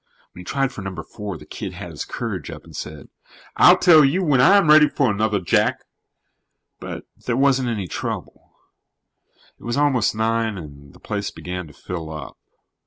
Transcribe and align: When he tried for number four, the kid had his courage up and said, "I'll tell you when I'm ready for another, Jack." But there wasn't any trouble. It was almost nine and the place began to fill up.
When 0.31 0.39
he 0.39 0.45
tried 0.45 0.71
for 0.71 0.81
number 0.81 1.03
four, 1.03 1.37
the 1.37 1.45
kid 1.45 1.73
had 1.73 1.91
his 1.91 2.05
courage 2.05 2.49
up 2.49 2.63
and 2.63 2.75
said, 2.75 3.09
"I'll 3.55 3.77
tell 3.77 4.03
you 4.03 4.23
when 4.23 4.41
I'm 4.41 4.67
ready 4.67 4.89
for 4.89 5.11
another, 5.11 5.39
Jack." 5.39 5.83
But 6.79 7.05
there 7.27 7.37
wasn't 7.37 7.69
any 7.69 7.87
trouble. 7.87 8.51
It 9.59 9.63
was 9.63 9.77
almost 9.77 10.15
nine 10.15 10.57
and 10.57 10.93
the 10.95 10.99
place 10.99 11.29
began 11.29 11.67
to 11.67 11.73
fill 11.73 12.09
up. 12.09 12.35